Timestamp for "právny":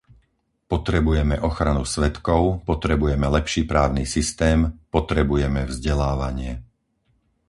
3.71-4.03